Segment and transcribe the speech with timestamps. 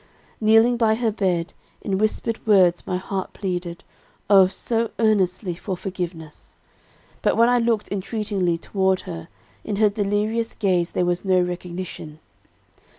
[0.41, 1.53] "Kneeling by her bed,
[1.83, 3.83] in whispered words my heart pleaded,
[4.31, 6.55] oh, so earnestly, for forgiveness.
[7.21, 9.27] But, when I looked entreatingly toward her,
[9.63, 12.17] in her delirious gaze there was no recognition.